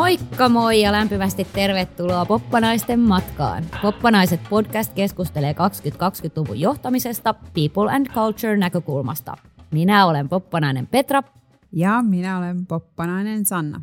Moikka 0.00 0.48
moi 0.48 0.80
ja 0.80 0.92
lämpimästi 0.92 1.46
tervetuloa 1.52 2.26
Poppanaisten 2.26 3.00
matkaan. 3.00 3.64
Poppanaiset 3.82 4.40
podcast 4.50 4.94
keskustelee 4.94 5.52
2020-luvun 5.52 6.60
johtamisesta 6.60 7.34
People 7.34 7.92
and 7.92 8.06
Culture 8.06 8.56
näkökulmasta. 8.56 9.36
Minä 9.70 10.06
olen 10.06 10.28
Poppanainen 10.28 10.86
Petra. 10.86 11.22
Ja 11.72 12.02
minä 12.02 12.38
olen 12.38 12.66
Poppanainen 12.66 13.46
Sanna. 13.46 13.80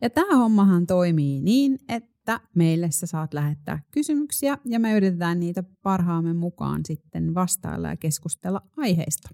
Ja 0.00 0.10
tämä 0.10 0.36
hommahan 0.36 0.86
toimii 0.86 1.40
niin, 1.40 1.78
että 1.88 2.40
meille 2.54 2.90
sä 2.90 3.06
saat 3.06 3.34
lähettää 3.34 3.82
kysymyksiä 3.90 4.58
ja 4.64 4.80
me 4.80 4.96
yritetään 4.96 5.40
niitä 5.40 5.64
parhaamme 5.82 6.32
mukaan 6.32 6.80
sitten 6.84 7.34
vastailla 7.34 7.88
ja 7.88 7.96
keskustella 7.96 8.62
aiheista. 8.76 9.28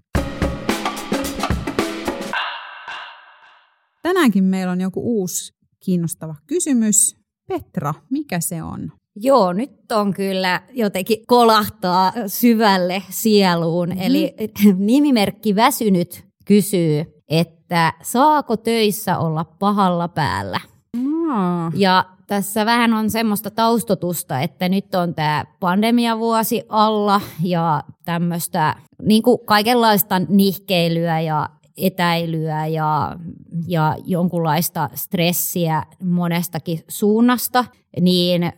Tänäänkin 4.01 4.43
meillä 4.43 4.71
on 4.71 4.81
joku 4.81 5.19
uusi 5.19 5.62
kiinnostava 5.83 6.35
kysymys. 6.47 7.15
Petra, 7.47 7.93
mikä 8.09 8.39
se 8.39 8.63
on? 8.63 8.91
Joo, 9.15 9.53
nyt 9.53 9.91
on 9.91 10.13
kyllä 10.13 10.61
jotenkin 10.71 11.17
kolahtaa 11.27 12.13
syvälle 12.27 13.03
sieluun. 13.09 13.89
Mm-hmm. 13.89 14.01
Eli 14.01 14.35
nimimerkki 14.77 15.55
Väsynyt 15.55 16.25
kysyy, 16.45 17.05
että 17.29 17.93
saako 18.01 18.57
töissä 18.57 19.17
olla 19.17 19.43
pahalla 19.43 20.07
päällä? 20.07 20.59
No. 20.97 21.71
Ja 21.75 22.05
tässä 22.27 22.65
vähän 22.65 22.93
on 22.93 23.09
semmoista 23.09 23.51
taustotusta, 23.51 24.41
että 24.41 24.69
nyt 24.69 24.95
on 24.95 25.15
tämä 25.15 25.45
pandemiavuosi 25.59 26.63
alla 26.69 27.21
ja 27.43 27.83
tämmöistä 28.05 28.75
niin 29.01 29.23
kaikenlaista 29.45 30.19
nihkeilyä 30.19 31.19
ja 31.19 31.49
etäilyä 31.77 32.67
ja, 32.67 33.17
ja 33.67 33.95
jonkunlaista 34.05 34.89
stressiä 34.93 35.83
monestakin 36.03 36.79
suunnasta, 36.87 37.65
niin 38.01 38.53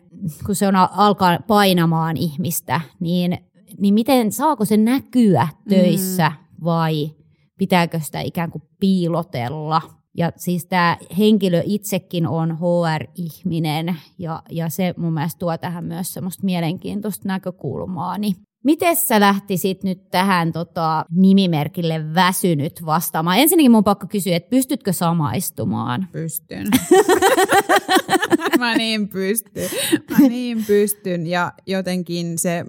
kun 0.46 0.56
se 0.56 0.68
on 0.68 0.76
alkaa 0.76 1.40
painamaan 1.48 2.18
ihmistä, 2.18 2.82
niin, 3.00 3.38
niin 3.78 3.94
miten 3.94 4.32
saako 4.32 4.66
se 4.66 4.78
näkyä 4.78 5.48
töissä 5.70 6.30
mm. 6.30 6.64
vai 6.64 7.12
pitääkö 7.58 8.00
sitä 8.00 8.22
ikään 8.22 8.52
kuin 8.52 8.64
piilotella? 8.80 9.82
Ja 10.18 10.32
siis 10.36 10.66
tämä 10.66 10.98
henkilö 11.18 11.62
itsekin 11.66 12.28
on 12.28 12.58
HR-ihminen 12.58 13.96
ja, 14.20 14.44
ja 14.52 14.70
se 14.70 14.94
mun 14.98 15.14
mielestä 15.14 15.40
tuo 15.40 15.58
tähän 15.58 15.86
myös 15.86 16.14
semmoista 16.14 16.46
mielenkiintoista 16.46 17.28
näkökulmaa. 17.28 18.18
Niin 18.18 18.36
Miten 18.66 18.96
sä 18.96 19.20
lähtisit 19.20 19.84
nyt 19.84 20.10
tähän 20.12 20.52
tota, 20.52 21.06
nimimerkille 21.12 22.14
väsynyt 22.14 22.86
vastaamaan? 22.86 23.38
Ensinnäkin 23.38 23.72
mun 23.72 23.84
pakko 23.84 24.08
kysyä, 24.08 24.36
että 24.36 24.50
pystytkö 24.50 24.94
samaistumaan? 24.94 26.08
Pystyn. 26.12 26.68
mä 28.60 28.76
niin 28.76 29.10
pystyn. 29.10 29.70
Mä 30.10 30.28
niin 30.28 30.66
pystyn. 30.68 31.28
Ja 31.28 31.54
jotenkin 31.68 32.38
se, 32.38 32.66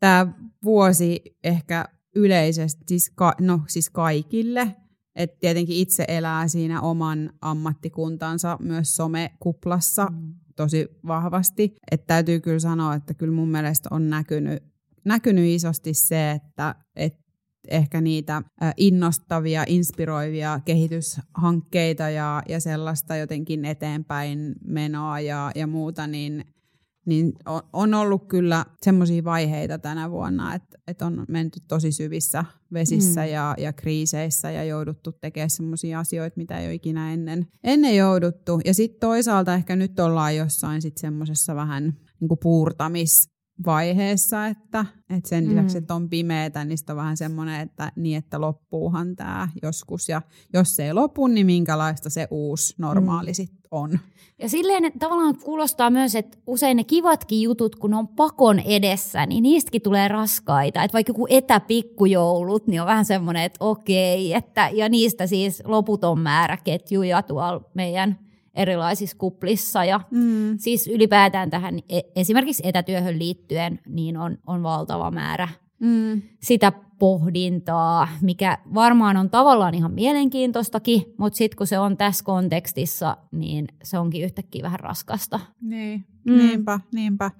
tämä 0.00 0.26
vuosi 0.64 1.22
ehkä 1.44 1.84
yleisesti, 2.16 2.84
siis, 2.88 3.12
ka, 3.14 3.34
no 3.40 3.60
siis 3.68 3.90
kaikille, 3.90 4.76
että 5.16 5.36
tietenkin 5.40 5.76
itse 5.76 6.04
elää 6.08 6.48
siinä 6.48 6.80
oman 6.80 7.30
ammattikuntansa 7.40 8.56
myös 8.60 8.96
somekuplassa 8.96 10.06
mm. 10.06 10.34
tosi 10.56 10.88
vahvasti. 11.06 11.74
Että 11.90 12.06
täytyy 12.06 12.40
kyllä 12.40 12.58
sanoa, 12.58 12.94
että 12.94 13.14
kyllä 13.14 13.34
mun 13.34 13.48
mielestä 13.48 13.88
on 13.92 14.10
näkynyt 14.10 14.70
näkynyt 15.04 15.44
isosti 15.46 15.94
se, 15.94 16.30
että, 16.30 16.74
että 16.96 17.20
ehkä 17.68 18.00
niitä 18.00 18.42
innostavia, 18.76 19.64
inspiroivia 19.66 20.60
kehityshankkeita 20.64 22.10
ja, 22.10 22.42
ja 22.48 22.60
sellaista 22.60 23.16
jotenkin 23.16 23.64
eteenpäin 23.64 24.54
menoa 24.64 25.20
ja, 25.20 25.50
ja 25.54 25.66
muuta, 25.66 26.06
niin, 26.06 26.44
niin 27.06 27.32
on 27.72 27.94
ollut 27.94 28.28
kyllä 28.28 28.64
semmoisia 28.82 29.24
vaiheita 29.24 29.78
tänä 29.78 30.10
vuonna, 30.10 30.54
että, 30.54 30.78
että 30.86 31.06
on 31.06 31.24
menty 31.28 31.60
tosi 31.68 31.92
syvissä 31.92 32.44
vesissä 32.72 33.20
mm. 33.20 33.28
ja, 33.28 33.54
ja 33.58 33.72
kriiseissä 33.72 34.50
ja 34.50 34.64
jouduttu 34.64 35.12
tekemään 35.12 35.50
semmoisia 35.50 35.98
asioita, 35.98 36.36
mitä 36.36 36.58
ei 36.58 36.66
ole 36.66 36.74
ikinä 36.74 37.12
ennen, 37.12 37.46
ennen 37.64 37.96
jouduttu. 37.96 38.60
Ja 38.64 38.74
sitten 38.74 39.00
toisaalta 39.00 39.54
ehkä 39.54 39.76
nyt 39.76 40.00
ollaan 40.00 40.36
jossain 40.36 40.82
sitten 40.82 41.00
semmoisessa 41.00 41.54
vähän 41.54 41.84
niin 42.20 42.28
kuin 42.28 42.40
puurtamis 42.42 43.30
vaiheessa, 43.66 44.46
että, 44.46 44.86
että 45.10 45.28
sen 45.28 45.48
lisäksi, 45.48 45.74
mm. 45.76 45.78
että 45.78 45.94
on 45.94 46.08
pimeätä, 46.08 46.64
niin 46.64 46.78
on 46.90 46.96
vähän 46.96 47.16
semmoinen, 47.16 47.60
että 47.60 47.92
niin, 47.96 48.18
että 48.18 48.40
loppuuhan 48.40 49.16
tämä 49.16 49.48
joskus. 49.62 50.08
Ja 50.08 50.22
jos 50.52 50.76
se 50.76 50.86
ei 50.86 50.92
lopu, 50.92 51.26
niin 51.26 51.46
minkälaista 51.46 52.10
se 52.10 52.28
uusi 52.30 52.74
normaali 52.78 53.30
mm. 53.30 53.34
sitten 53.34 53.60
on. 53.70 53.98
Ja 54.38 54.48
silleen 54.48 54.92
tavallaan 54.98 55.36
kuulostaa 55.44 55.90
myös, 55.90 56.14
että 56.14 56.38
usein 56.46 56.76
ne 56.76 56.84
kivatkin 56.84 57.42
jutut, 57.42 57.76
kun 57.76 57.94
on 57.94 58.08
pakon 58.08 58.58
edessä, 58.58 59.26
niin 59.26 59.42
niistäkin 59.42 59.82
tulee 59.82 60.08
raskaita. 60.08 60.82
Että 60.82 60.92
vaikka 60.92 61.10
joku 61.10 61.26
etäpikkujoulut, 61.30 62.66
niin 62.66 62.80
on 62.80 62.86
vähän 62.86 63.04
semmoinen, 63.04 63.42
että 63.42 63.64
okei, 63.64 64.34
että, 64.34 64.70
ja 64.72 64.88
niistä 64.88 65.26
siis 65.26 65.62
loputon 65.64 66.20
määrä 66.20 66.56
ketjuja 66.56 67.22
tuolla 67.22 67.70
meidän– 67.74 68.18
erilaisissa 68.60 69.16
kuplissa 69.18 69.84
ja 69.84 70.00
mm. 70.10 70.58
siis 70.58 70.86
ylipäätään 70.86 71.50
tähän 71.50 71.78
e- 71.88 72.00
esimerkiksi 72.16 72.62
etätyöhön 72.66 73.18
liittyen 73.18 73.80
niin 73.86 74.16
on, 74.16 74.38
on 74.46 74.62
valtava 74.62 75.10
määrä 75.10 75.48
mm. 75.80 76.22
sitä 76.42 76.72
pohdintaa, 76.98 78.08
mikä 78.20 78.58
varmaan 78.74 79.16
on 79.16 79.30
tavallaan 79.30 79.74
ihan 79.74 79.92
mielenkiintoistakin, 79.92 81.02
mutta 81.18 81.36
sitten 81.36 81.56
kun 81.56 81.66
se 81.66 81.78
on 81.78 81.96
tässä 81.96 82.24
kontekstissa, 82.24 83.16
niin 83.32 83.66
se 83.82 83.98
onkin 83.98 84.24
yhtäkkiä 84.24 84.62
vähän 84.62 84.80
raskasta. 84.80 85.40
Niin, 85.60 86.04
mm. 86.26 86.38
niinpä, 86.38 86.80
niinpä. 86.94 87.30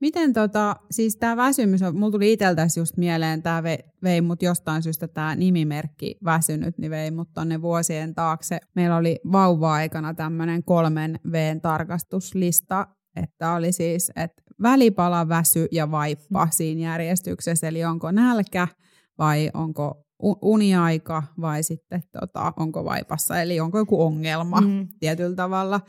Miten 0.00 0.32
tota, 0.32 0.76
siis 0.90 1.16
tämä 1.16 1.36
väsymys, 1.36 1.80
mulla 1.92 2.10
tuli 2.10 2.32
itseltäsi 2.32 2.80
just 2.80 2.96
mieleen, 2.96 3.42
tämä 3.42 3.62
vei, 3.62 3.78
vei 4.02 4.20
mut 4.20 4.42
jostain 4.42 4.82
syystä 4.82 5.08
tämä 5.08 5.34
nimimerkki 5.34 6.18
väsynyt, 6.24 6.78
niin 6.78 6.90
vei 6.90 7.10
mut 7.10 7.32
tonne 7.34 7.62
vuosien 7.62 8.14
taakse. 8.14 8.58
Meillä 8.74 8.96
oli 8.96 9.20
vauva-aikana 9.32 10.14
tämmöinen 10.14 10.64
kolmen 10.64 11.20
v 11.32 11.60
tarkastuslista, 11.62 12.86
että 13.16 13.52
oli 13.52 13.72
siis, 13.72 14.12
että 14.16 14.42
välipala, 14.62 15.28
väsy 15.28 15.68
ja 15.72 15.90
vaippa 15.90 16.44
mm. 16.44 16.50
siinä 16.50 16.80
järjestyksessä, 16.80 17.68
eli 17.68 17.84
onko 17.84 18.10
nälkä, 18.10 18.68
vai 19.18 19.50
onko 19.54 20.04
uniaika 20.42 21.22
vai 21.40 21.62
sitten 21.62 22.02
tota, 22.20 22.52
onko 22.56 22.84
vaipassa, 22.84 23.40
eli 23.40 23.60
onko 23.60 23.78
joku 23.78 24.02
ongelma 24.02 24.60
mm. 24.60 24.88
tietyllä 25.00 25.36
tavalla, 25.36 25.80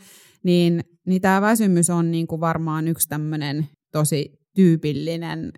niin, 0.44 0.84
niin 1.08 1.22
tämä 1.22 1.42
väsymys 1.42 1.90
on 1.90 2.12
niin 2.12 2.28
kuin 2.28 2.42
varmaan 2.42 2.88
yksi 2.88 3.08
tämmöinen 3.10 3.68
tosi 3.92 4.40
tyypillinen, 4.56 5.52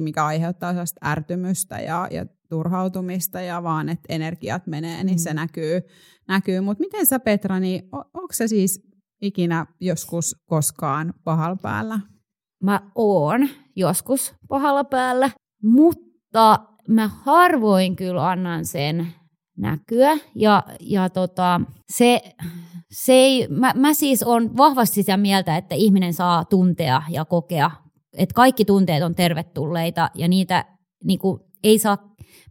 mikä 0.00 0.24
aiheuttaa 0.24 0.72
sellaista 0.72 1.06
ärtymystä 1.08 1.80
ja, 1.80 2.08
ja 2.10 2.26
turhautumista 2.48 3.40
ja 3.40 3.62
vaan, 3.62 3.88
että 3.88 4.06
energiat 4.08 4.66
menee, 4.66 5.04
niin 5.04 5.16
mm. 5.16 5.22
se 5.22 5.34
näkyy. 5.34 5.80
näkyy. 6.28 6.60
Mutta 6.60 6.80
miten 6.80 7.06
sä 7.06 7.18
Petra, 7.18 7.60
niin 7.60 7.82
onko 7.92 8.32
se 8.32 8.48
siis 8.48 8.80
ikinä 9.22 9.66
joskus 9.80 10.36
koskaan 10.46 11.14
pahalla 11.24 11.56
päällä? 11.62 12.00
Mä 12.62 12.80
oon 12.94 13.48
joskus 13.76 14.34
pahalla 14.48 14.84
päällä, 14.84 15.30
mutta 15.62 16.58
mä 16.88 17.10
harvoin 17.24 17.96
kyllä 17.96 18.30
annan 18.30 18.64
sen 18.64 19.06
näkyä. 19.56 20.18
Ja, 20.34 20.62
ja 20.80 21.10
tota, 21.10 21.60
se, 21.88 22.22
se 22.90 23.12
ei, 23.12 23.48
mä, 23.50 23.72
mä 23.76 23.94
siis 23.94 24.22
on 24.22 24.56
vahvasti 24.56 24.94
sitä 24.94 25.16
mieltä, 25.16 25.56
että 25.56 25.74
ihminen 25.74 26.14
saa 26.14 26.44
tuntea 26.44 27.02
ja 27.10 27.24
kokea, 27.24 27.70
että 28.18 28.34
kaikki 28.34 28.64
tunteet 28.64 29.02
on 29.02 29.14
tervetulleita 29.14 30.10
ja 30.14 30.28
niitä 30.28 30.64
niin 31.04 31.18
kuin, 31.18 31.40
ei 31.64 31.78
saa, 31.78 31.98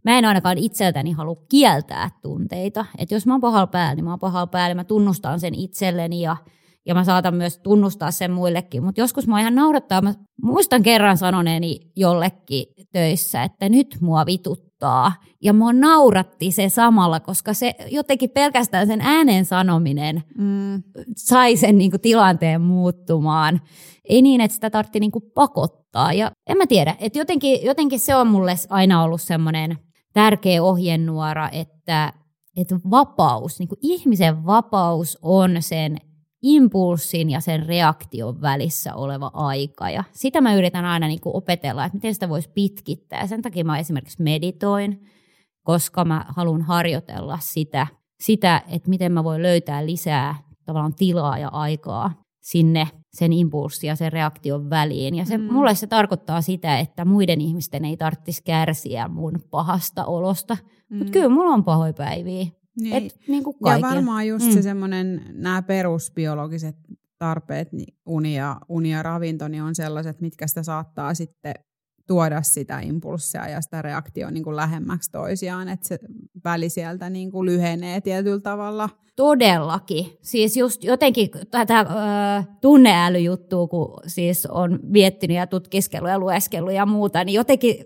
mä 0.04 0.18
en 0.18 0.24
ainakaan 0.24 0.58
itseltäni 0.58 1.12
halua 1.12 1.36
kieltää 1.50 2.10
tunteita. 2.22 2.86
Että 2.98 3.14
jos 3.14 3.26
mä 3.26 3.34
oon 3.34 3.40
pahalla 3.40 3.66
päällä, 3.66 3.94
niin 3.94 4.04
mä 4.04 4.10
oon 4.10 4.18
pahalla 4.18 4.46
päällä, 4.46 4.74
mä 4.74 4.84
tunnustan 4.84 5.40
sen 5.40 5.54
itselleni 5.54 6.20
ja 6.20 6.36
ja 6.86 6.94
mä 6.94 7.04
saatan 7.04 7.34
myös 7.34 7.58
tunnustaa 7.58 8.10
sen 8.10 8.30
muillekin. 8.30 8.84
Mutta 8.84 9.00
joskus 9.00 9.26
mä 9.26 9.40
ihan 9.40 9.54
naurattaa. 9.54 10.02
Mä 10.02 10.14
muistan 10.42 10.82
kerran 10.82 11.18
sanoneeni 11.18 11.80
jollekin 11.96 12.66
töissä, 12.92 13.42
että 13.42 13.68
nyt 13.68 13.96
mua 14.00 14.26
vituttaa. 14.26 15.12
Ja 15.42 15.52
mua 15.52 15.72
nauratti 15.72 16.50
se 16.50 16.68
samalla, 16.68 17.20
koska 17.20 17.54
se 17.54 17.74
jotenkin 17.90 18.30
pelkästään 18.30 18.86
sen 18.86 19.00
äänen 19.00 19.44
sanominen 19.44 20.22
mm. 20.38 20.82
sai 21.16 21.56
sen 21.56 21.78
niin 21.78 21.90
kuin, 21.90 22.00
tilanteen 22.00 22.60
muuttumaan. 22.60 23.60
Ei 24.08 24.22
niin, 24.22 24.40
että 24.40 24.54
sitä 24.54 24.70
tarvitsi 24.70 25.00
niin 25.00 25.12
kuin, 25.12 25.24
pakottaa. 25.34 26.12
Ja 26.12 26.30
en 26.46 26.56
mä 26.56 26.66
tiedä, 26.66 26.96
että 26.98 27.18
jotenkin, 27.18 27.64
jotenkin 27.64 28.00
se 28.00 28.16
on 28.16 28.26
mulle 28.26 28.54
aina 28.70 29.02
ollut 29.02 29.20
semmoinen 29.20 29.78
tärkeä 30.12 30.62
ohjenuora, 30.62 31.48
että, 31.52 32.12
että 32.56 32.80
vapaus, 32.90 33.58
niin 33.58 33.68
kuin 33.68 33.78
ihmisen 33.82 34.46
vapaus 34.46 35.18
on 35.22 35.56
sen 35.60 35.96
impulssin 36.42 37.30
ja 37.30 37.40
sen 37.40 37.66
reaktion 37.66 38.40
välissä 38.40 38.94
oleva 38.94 39.30
aika. 39.34 39.90
Ja 39.90 40.04
sitä 40.12 40.40
mä 40.40 40.54
yritän 40.54 40.84
aina 40.84 41.06
niin 41.06 41.20
kuin 41.20 41.36
opetella, 41.36 41.84
että 41.84 41.96
miten 41.96 42.14
sitä 42.14 42.28
voisi 42.28 42.50
pitkittää. 42.54 43.26
Sen 43.26 43.42
takia 43.42 43.64
mä 43.64 43.78
esimerkiksi 43.78 44.22
meditoin, 44.22 45.06
koska 45.62 46.04
mä 46.04 46.24
haluan 46.28 46.62
harjoitella 46.62 47.38
sitä, 47.40 47.86
sitä, 48.20 48.62
että 48.68 48.90
miten 48.90 49.12
mä 49.12 49.24
voin 49.24 49.42
löytää 49.42 49.86
lisää 49.86 50.34
tavallaan 50.64 50.94
tilaa 50.94 51.38
ja 51.38 51.48
aikaa 51.48 52.22
sinne 52.42 52.88
sen 53.12 53.32
impulssin 53.32 53.88
ja 53.88 53.96
sen 53.96 54.12
reaktion 54.12 54.70
väliin. 54.70 55.14
Ja 55.14 55.24
se, 55.24 55.38
mm. 55.38 55.52
mulle 55.52 55.74
se 55.74 55.86
tarkoittaa 55.86 56.42
sitä, 56.42 56.78
että 56.78 57.04
muiden 57.04 57.40
ihmisten 57.40 57.84
ei 57.84 57.96
tarvitsisi 57.96 58.42
kärsiä 58.44 59.08
mun 59.08 59.40
pahasta 59.50 60.04
olosta. 60.04 60.56
Mm. 60.90 60.98
Mutta 60.98 61.12
kyllä 61.12 61.28
mulla 61.28 61.54
on 61.54 61.64
pahoja 61.64 61.92
päiviä. 61.92 62.46
Niin. 62.80 63.06
Et, 63.06 63.16
niin 63.28 63.44
kuin 63.44 63.56
ja 63.66 63.80
varmaan 63.80 64.28
just 64.28 64.46
mm. 64.46 64.52
se 64.52 64.62
semmoinen, 64.62 65.24
nämä 65.32 65.62
perusbiologiset 65.62 66.76
tarpeet, 67.18 67.72
niin 67.72 67.96
uni 68.06 68.36
ja, 68.36 68.60
uni 68.68 68.92
ja 68.92 69.02
ravinto, 69.02 69.48
niin 69.48 69.62
on 69.62 69.74
sellaiset, 69.74 70.20
mitkä 70.20 70.46
sitä 70.46 70.62
saattaa 70.62 71.14
sitten 71.14 71.54
tuoda 72.06 72.42
sitä 72.42 72.80
impulssia 72.80 73.48
ja 73.48 73.60
sitä 73.60 73.82
reaktioa 73.82 74.30
niin 74.30 74.44
kuin 74.44 74.56
lähemmäksi 74.56 75.10
toisiaan, 75.10 75.68
että 75.68 75.88
se 75.88 75.98
väli 76.44 76.68
sieltä 76.68 77.10
niin 77.10 77.30
kuin 77.30 77.46
lyhenee 77.46 78.00
tietyllä 78.00 78.40
tavalla– 78.40 78.88
Todellakin. 79.16 80.06
Siis 80.22 80.56
just 80.56 80.84
jotenkin 80.84 81.30
tätä 81.50 81.80
ö, 81.80 81.84
tunneälyjuttua, 82.60 83.66
kun 83.66 83.94
siis 84.06 84.46
on 84.46 84.78
miettinyt 84.82 85.36
ja 85.36 85.46
tutkiskellut 85.46 86.10
ja 86.10 86.18
lueskellut 86.18 86.72
ja 86.72 86.86
muuta, 86.86 87.24
niin 87.24 87.34
jotenkin 87.34 87.76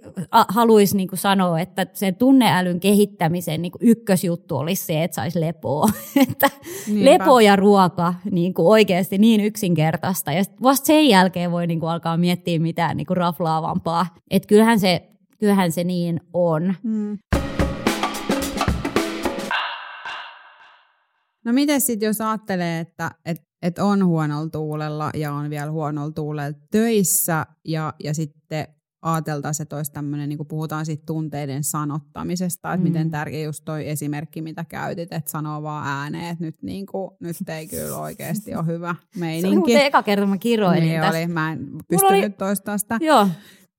haluaisi 0.48 0.96
niin 0.96 1.08
sanoa, 1.14 1.60
että 1.60 1.86
sen 1.92 2.14
tunneälyn 2.14 2.80
kehittämisen 2.80 3.62
niin 3.62 3.72
ykkösjuttu 3.80 4.56
olisi 4.56 4.84
se, 4.84 5.04
että 5.04 5.14
saisi 5.14 5.40
lepoa. 5.40 5.86
että 6.30 6.50
lepo 6.94 7.40
ja 7.40 7.56
ruoka 7.56 8.14
niin 8.30 8.54
kuin 8.54 8.66
oikeasti 8.66 9.18
niin 9.18 9.40
yksinkertaista. 9.40 10.32
Ja 10.32 10.42
vasta 10.62 10.86
sen 10.86 11.08
jälkeen 11.08 11.50
voi 11.50 11.66
niin 11.66 11.80
kuin 11.80 11.90
alkaa 11.90 12.16
miettiä 12.16 12.58
mitään 12.58 12.96
niin 12.96 13.06
kuin 13.06 13.16
raflaavampaa. 13.16 14.06
Että 14.30 14.46
kyllähän 14.46 14.80
se, 14.80 15.08
kyllähän 15.38 15.72
se 15.72 15.84
niin 15.84 16.20
on. 16.32 16.74
Mm. 16.82 17.18
No 21.44 21.52
miten 21.52 21.80
sitten, 21.80 22.06
jos 22.06 22.20
ajattelee, 22.20 22.80
että 22.80 23.10
et, 23.24 23.42
et 23.62 23.78
on 23.78 24.06
huonolla 24.06 24.50
tuulella 24.50 25.10
ja 25.14 25.32
on 25.32 25.50
vielä 25.50 25.70
huonolla 25.70 26.10
tuulella 26.10 26.58
töissä 26.70 27.46
ja, 27.64 27.94
ja 28.04 28.14
sitten 28.14 28.66
ajateltaisiin, 29.02 29.64
että 29.64 29.76
olisi 29.76 29.92
tämmöinen, 29.92 30.28
niin 30.28 30.36
kuin 30.36 30.46
puhutaan 30.46 30.86
siitä 30.86 31.02
tunteiden 31.06 31.64
sanottamisesta, 31.64 32.72
että 32.72 32.86
mm. 32.86 32.92
miten 32.92 33.10
tärkeä 33.10 33.44
just 33.44 33.64
toi 33.64 33.88
esimerkki, 33.88 34.42
mitä 34.42 34.64
käytit, 34.64 35.12
että 35.12 35.30
sanoo 35.30 35.62
vaan 35.62 35.86
ääneen, 35.86 36.32
että 36.32 36.44
nyt, 36.44 36.62
niin 36.62 36.86
kuin, 36.86 37.10
nyt 37.20 37.48
ei 37.48 37.68
kyllä 37.68 37.96
oikeasti 37.96 38.54
ole 38.54 38.66
hyvä 38.66 38.94
meininki. 39.16 39.70
Se 39.72 39.78
oli 39.78 39.86
eka 39.86 40.02
kerta, 40.02 40.26
mä 40.26 40.38
kiroin 40.38 40.80
niin 40.80 41.02
oli, 41.02 41.26
mä 41.26 41.52
en 41.52 41.68
pystynyt 41.88 42.24
oli... 42.24 42.30
toistaa 42.30 42.78
sitä. 42.78 42.98
Joo, 43.00 43.28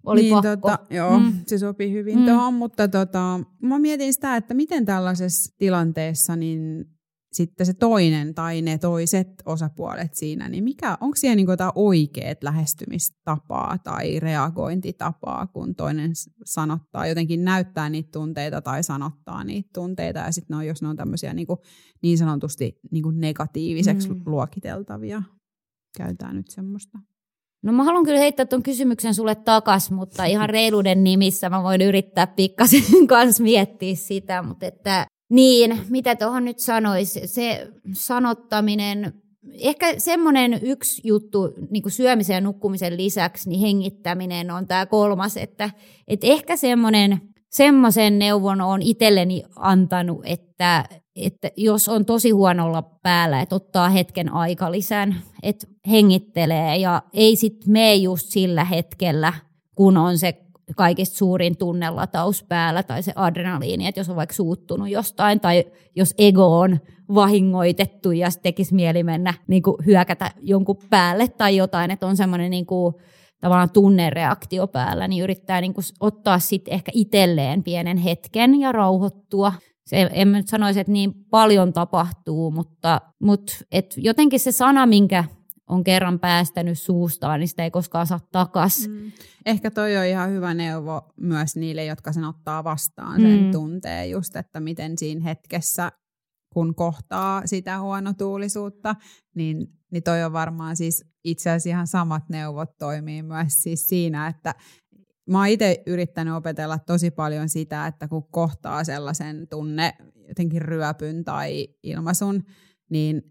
oli 0.05 0.21
niin, 0.21 0.33
pakko. 0.33 0.49
Tota, 0.49 0.79
joo, 0.89 1.19
mm. 1.19 1.33
se 1.47 1.57
sopii 1.57 1.91
hyvin 1.91 2.19
mm. 2.19 2.25
tuohon, 2.25 2.53
mutta 2.53 2.87
tota, 2.87 3.39
mä 3.61 3.79
mietin 3.79 4.13
sitä, 4.13 4.35
että 4.35 4.53
miten 4.53 4.85
tällaisessa 4.85 5.55
tilanteessa 5.57 6.35
niin 6.35 6.85
sitten 7.33 7.65
se 7.65 7.73
toinen 7.73 8.33
tai 8.33 8.61
ne 8.61 8.77
toiset 8.77 9.27
osapuolet 9.45 10.13
siinä, 10.13 10.49
niin 10.49 10.63
mikä, 10.63 10.97
onko 11.01 11.15
siellä 11.15 11.35
niin 11.35 11.47
jotain 11.49 11.71
oikeat 11.75 12.43
lähestymistapaa 12.43 13.77
tai 13.77 14.19
reagointitapaa, 14.19 15.47
kun 15.47 15.75
toinen 15.75 16.11
sanottaa, 16.45 17.07
jotenkin 17.07 17.43
näyttää 17.43 17.89
niitä 17.89 18.09
tunteita 18.11 18.61
tai 18.61 18.83
sanottaa 18.83 19.43
niitä 19.43 19.69
tunteita, 19.73 20.19
ja 20.19 20.31
sitten 20.31 20.57
no, 20.57 20.63
jos 20.63 20.81
ne 20.81 20.87
on 20.87 20.97
tämmöisiä 20.97 21.33
niin, 21.33 21.47
kuin, 21.47 21.59
niin 22.01 22.17
sanotusti 22.17 22.79
niin 22.91 23.03
kuin 23.03 23.19
negatiiviseksi 23.19 24.09
mm. 24.09 24.21
luokiteltavia. 24.25 25.23
Käytetään 25.97 26.35
nyt 26.35 26.47
semmoista. 26.47 26.97
No 27.63 27.73
mä 27.73 27.83
haluan 27.83 28.05
kyllä 28.05 28.19
heittää 28.19 28.45
tuon 28.45 28.63
kysymyksen 28.63 29.13
sulle 29.13 29.35
takas, 29.35 29.91
mutta 29.91 30.25
ihan 30.25 30.49
reiluuden 30.49 31.03
nimissä 31.03 31.49
mä 31.49 31.63
voin 31.63 31.81
yrittää 31.81 32.27
pikkasen 32.27 32.81
kanssa 33.07 33.43
miettiä 33.43 33.95
sitä, 33.95 34.43
mutta 34.43 34.65
että 34.65 35.07
niin, 35.31 35.81
mitä 35.89 36.15
tuohon 36.15 36.45
nyt 36.45 36.59
sanoisi, 36.59 37.27
se 37.27 37.67
sanottaminen, 37.93 39.13
ehkä 39.53 39.99
semmoinen 39.99 40.59
yksi 40.61 41.01
juttu 41.05 41.53
niin 41.69 41.83
kuin 41.83 41.91
syömisen 41.91 42.33
ja 42.33 42.41
nukkumisen 42.41 42.97
lisäksi, 42.97 43.49
niin 43.49 43.61
hengittäminen 43.61 44.51
on 44.51 44.67
tämä 44.67 44.85
kolmas, 44.85 45.37
että, 45.37 45.69
että 46.07 46.27
ehkä 46.27 46.55
semmoinen, 46.55 47.21
semmoisen 47.49 48.19
neuvon 48.19 48.61
on 48.61 48.81
itselleni 48.81 49.43
antanut, 49.55 50.21
että, 50.25 50.85
että 51.15 51.51
jos 51.57 51.89
on 51.89 52.05
tosi 52.05 52.31
huonolla 52.31 52.81
päällä, 52.81 53.41
että 53.41 53.55
ottaa 53.55 53.89
hetken 53.89 54.33
aikalisän, 54.33 55.15
että 55.43 55.67
hengittelee 55.89 56.77
ja 56.77 57.01
ei 57.13 57.35
sitten 57.35 57.71
mene 57.71 57.95
just 57.95 58.27
sillä 58.29 58.65
hetkellä, 58.65 59.33
kun 59.75 59.97
on 59.97 60.17
se 60.17 60.37
kaikista 60.75 61.17
suurin 61.17 61.57
tunnelataus 61.57 62.43
päällä 62.43 62.83
tai 62.83 63.03
se 63.03 63.11
adrenaliini, 63.15 63.87
että 63.87 63.99
jos 63.99 64.09
on 64.09 64.15
vaikka 64.15 64.35
suuttunut 64.35 64.89
jostain 64.89 65.39
tai 65.39 65.63
jos 65.95 66.13
ego 66.17 66.59
on 66.59 66.79
vahingoitettu 67.13 68.11
ja 68.11 68.29
tekisi 68.43 68.75
mieli 68.75 69.03
mennä 69.03 69.33
niin 69.47 69.63
kuin 69.63 69.77
hyökätä 69.85 70.31
jonkun 70.41 70.77
päälle 70.89 71.27
tai 71.27 71.55
jotain, 71.55 71.91
että 71.91 72.07
on 72.07 72.17
semmoinen 72.17 72.51
niin 72.51 72.65
kuin, 72.65 72.95
tavallaan 73.39 73.71
tunnereaktio 73.71 74.67
päällä, 74.67 75.07
niin 75.07 75.23
yrittää 75.23 75.61
niin 75.61 75.73
kuin 75.73 75.85
ottaa 75.99 76.39
sitten 76.39 76.73
ehkä 76.73 76.91
itselleen 76.95 77.63
pienen 77.63 77.97
hetken 77.97 78.59
ja 78.59 78.71
rauhoittua. 78.71 79.53
Se, 79.85 80.09
en 80.13 80.31
nyt 80.31 80.47
sanoisi, 80.47 80.79
että 80.79 80.91
niin 80.91 81.13
paljon 81.29 81.73
tapahtuu, 81.73 82.51
mutta, 82.51 83.01
mutta 83.19 83.53
et 83.71 83.93
jotenkin 83.97 84.39
se 84.39 84.51
sana, 84.51 84.85
minkä 84.85 85.23
on 85.71 85.83
kerran 85.83 86.19
päästänyt 86.19 86.79
suustaan, 86.79 87.39
niin 87.39 87.47
sitä 87.47 87.63
ei 87.63 87.71
koskaan 87.71 88.07
saa 88.07 88.19
takas. 88.31 88.87
Mm. 88.87 89.11
Ehkä 89.45 89.71
toi 89.71 89.97
on 89.97 90.05
ihan 90.05 90.29
hyvä 90.29 90.53
neuvo 90.53 91.01
myös 91.17 91.55
niille, 91.55 91.85
jotka 91.85 92.11
sen 92.11 92.23
ottaa 92.23 92.63
vastaan, 92.63 93.21
sen 93.21 93.43
mm. 93.43 93.51
tuntee 93.51 94.07
just, 94.07 94.35
että 94.35 94.59
miten 94.59 94.97
siinä 94.97 95.23
hetkessä, 95.23 95.91
kun 96.53 96.75
kohtaa 96.75 97.41
sitä 97.45 97.79
huonotuulisuutta, 97.79 98.95
niin, 99.35 99.67
niin 99.91 100.03
toi 100.03 100.23
on 100.23 100.33
varmaan 100.33 100.75
siis 100.75 101.05
itse 101.23 101.49
asiassa 101.49 101.69
ihan 101.69 101.87
samat 101.87 102.29
neuvot 102.29 102.77
toimii 102.77 103.23
myös 103.23 103.53
siis 103.53 103.87
siinä, 103.87 104.27
että 104.27 104.55
mä 105.29 105.37
oon 105.37 105.47
itse 105.47 105.83
yrittänyt 105.87 106.33
opetella 106.33 106.79
tosi 106.79 107.11
paljon 107.11 107.49
sitä, 107.49 107.87
että 107.87 108.07
kun 108.07 108.31
kohtaa 108.31 108.83
sellaisen 108.83 109.47
tunne, 109.47 109.93
jotenkin 110.27 110.61
ryöpyn 110.61 111.23
tai 111.23 111.67
ilmaisun, 111.83 112.43
niin 112.89 113.23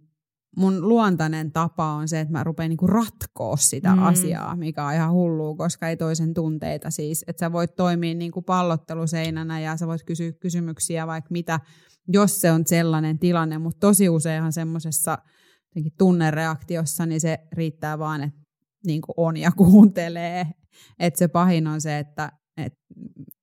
mun 0.56 0.88
luontainen 0.88 1.52
tapa 1.52 1.93
on 1.93 2.08
se, 2.08 2.20
että 2.20 2.32
mä 2.32 2.44
rupean 2.44 2.69
niinku 2.69 2.87
ratkoa 2.87 3.56
sitä 3.56 3.97
mm. 3.97 4.02
asiaa, 4.02 4.56
mikä 4.56 4.85
on 4.85 4.94
ihan 4.94 5.12
hullua, 5.12 5.56
koska 5.56 5.88
ei 5.88 5.97
toisen 5.97 6.35
tunteita 6.35 6.91
siis. 6.91 7.25
Että 7.26 7.41
sä 7.41 7.52
voit 7.52 7.76
toimia 7.76 8.14
niinku 8.14 8.43
pallotteluseinänä 8.43 9.61
ja 9.61 9.76
sä 9.76 9.87
voit 9.87 10.05
kysyä 10.05 10.32
kysymyksiä 10.32 11.06
vaikka 11.06 11.29
mitä, 11.31 11.61
jos 12.08 12.41
se 12.41 12.52
on 12.52 12.67
sellainen 12.67 13.19
tilanne, 13.19 13.58
mutta 13.58 13.87
tosi 13.87 14.08
useinhan 14.08 14.53
semmoisessa 14.53 15.19
tunnereaktiossa, 15.98 17.06
niin 17.06 17.20
se 17.20 17.39
riittää 17.53 17.98
vaan, 17.98 18.22
että 18.22 18.41
niinku 18.86 19.13
on 19.17 19.36
ja 19.36 19.53
kuuntelee. 19.56 20.46
Että 20.98 21.19
se 21.19 21.29
pahin 21.29 21.67
on 21.67 21.81
se, 21.81 21.98
että 21.98 22.32
et, 22.64 22.74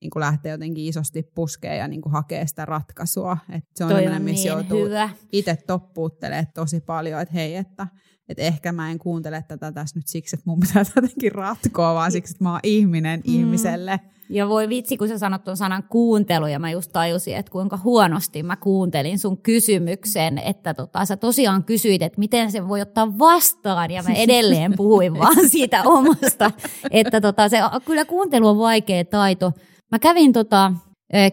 niin 0.01 0.09
kuin 0.11 0.21
lähtee 0.21 0.51
jotenkin 0.51 0.85
isosti 0.85 1.23
puskeen 1.35 1.77
ja 1.77 1.87
niin 1.87 2.01
kuin 2.01 2.13
hakee 2.13 2.47
sitä 2.47 2.65
ratkaisua. 2.65 3.37
Et 3.49 3.63
se 3.75 3.83
on 3.83 3.91
sellainen, 3.91 4.21
missä 4.21 4.55
niin 4.55 4.69
joutuu 4.69 4.89
itse 5.31 5.57
toppuuttelemaan 5.67 6.47
tosi 6.53 6.81
paljon, 6.81 7.21
että 7.21 7.33
hei, 7.33 7.55
että 7.55 7.87
että 8.29 8.43
ehkä 8.43 8.71
mä 8.71 8.91
en 8.91 8.99
kuuntele 8.99 9.43
tätä 9.47 9.71
tässä 9.71 9.99
nyt 9.99 10.07
siksi, 10.07 10.35
että 10.35 10.49
mun 10.49 10.59
pitää 10.59 10.83
jotenkin 10.95 11.31
ratkoa, 11.31 11.93
vaan 11.93 12.11
siksi, 12.11 12.33
että 12.33 12.43
mä 12.43 12.51
oon 12.51 12.59
ihminen 12.63 13.19
mm. 13.27 13.33
ihmiselle. 13.33 13.99
Ja 14.29 14.49
voi 14.49 14.69
vitsi, 14.69 14.97
kun 14.97 15.07
sä 15.07 15.17
sanot 15.17 15.43
tuon 15.43 15.57
sanan 15.57 15.83
kuuntelu, 15.83 16.47
ja 16.47 16.59
mä 16.59 16.71
just 16.71 16.91
tajusin, 16.91 17.35
että 17.35 17.51
kuinka 17.51 17.79
huonosti 17.83 18.43
mä 18.43 18.55
kuuntelin 18.55 19.19
sun 19.19 19.37
kysymyksen, 19.37 20.37
että 20.37 20.73
tota, 20.73 21.05
sä 21.05 21.17
tosiaan 21.17 21.63
kysyit, 21.63 22.01
että 22.01 22.19
miten 22.19 22.51
se 22.51 22.67
voi 22.67 22.81
ottaa 22.81 23.19
vastaan, 23.19 23.91
ja 23.91 24.03
mä 24.03 24.13
edelleen 24.13 24.73
puhuin 24.77 25.13
vaan 25.19 25.49
siitä 25.49 25.83
omasta, 25.85 26.51
että 26.91 27.21
tota, 27.21 27.49
se, 27.49 27.57
kyllä 27.85 28.05
kuuntelu 28.05 28.47
on 28.47 28.57
vaikea 28.57 29.05
taito. 29.05 29.51
Mä 29.91 29.99
kävin 29.99 30.33
tota, 30.33 30.73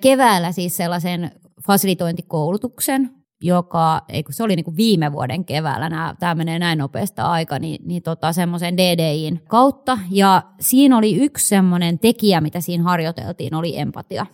keväällä 0.01 0.53
siis 0.53 0.77
sellaisen 0.77 1.31
fasilitointikoulutuksen, 1.67 3.11
joka, 3.45 4.03
se 4.31 4.43
oli 4.43 4.57
niin 4.57 4.65
kuin 4.65 4.77
viime 4.77 5.13
vuoden 5.13 5.45
keväällä, 5.45 6.15
tämä 6.19 6.35
menee 6.35 6.59
näin 6.59 6.79
nopeasta 6.79 7.23
aika, 7.23 7.59
niin, 7.59 7.89
niin 7.89 8.03
tota, 8.03 8.33
semmoisen 8.33 8.77
DDIin 8.77 9.41
kautta. 9.49 9.99
Ja 10.11 10.43
siinä 10.61 10.99
oli 10.99 11.17
yksi 11.17 11.49
semmoinen 11.49 11.99
tekijä, 11.99 12.41
mitä 12.41 12.61
siinä 12.61 12.85
harjoiteltiin, 12.85 13.55
oli 13.55 13.79
empatia. 13.79 14.27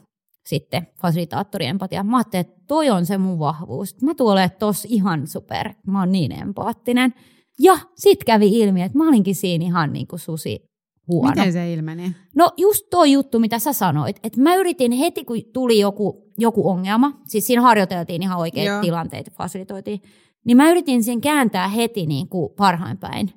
Sitten 0.47 0.87
fasilitaattoriempatia. 1.01 2.05
Mä 2.05 2.17
ajattelin, 2.17 2.47
että 2.47 2.63
toi 2.69 2.91
on 2.91 3.07
se 3.07 3.19
mun 3.19 3.39
vahvuus. 3.39 4.03
Mä 4.03 4.15
tuolen 4.15 4.51
tos 4.59 4.85
ihan 4.85 5.27
super. 5.27 5.75
Mä 5.87 6.01
oon 6.01 6.13
niin 6.13 6.33
empaattinen. 6.33 7.15
Ja 7.61 7.79
sit 7.97 8.25
kävi 8.25 8.61
ilmi, 8.61 8.83
että 8.83 8.99
mä 8.99 9.09
olinkin 9.09 9.35
siinä 9.35 9.65
ihan 9.65 9.93
niin 9.93 10.07
kuin 10.07 10.21
susi 10.21 10.71
huono. 11.09 11.31
Miten 11.31 11.53
se 11.53 11.73
ilmeni? 11.73 12.17
No 12.37 12.51
just 12.57 12.87
tuo 12.91 13.05
juttu, 13.05 13.39
mitä 13.39 13.59
sä 13.59 13.73
sanoit. 13.73 14.17
Että 14.25 14.41
mä 14.41 14.55
yritin 14.55 14.93
heti, 14.93 15.25
kun 15.25 15.37
tuli 15.53 15.79
joku, 15.79 16.30
joku 16.41 16.69
ongelma, 16.69 17.13
siis 17.27 17.47
siinä 17.47 17.63
harjoiteltiin 17.63 18.23
ihan 18.23 18.39
oikeita 18.39 18.81
tilanteita, 18.81 19.31
fasilitoitiin, 19.31 20.03
niin 20.45 20.57
mä 20.57 20.71
yritin 20.71 21.05
sen 21.05 21.21
kääntää 21.21 21.69
heti 21.69 22.07
niin 22.07 22.29
kuin 22.29 22.53
parhain 22.57 22.99
päin. 22.99 23.33